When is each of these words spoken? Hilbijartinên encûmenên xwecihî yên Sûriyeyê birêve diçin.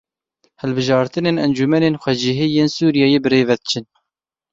Hilbijartinên 0.61 1.37
encûmenên 1.45 1.95
xwecihî 2.03 2.47
yên 2.55 2.69
Sûriyeyê 2.77 3.19
birêve 3.25 3.53
diçin. 3.61 3.85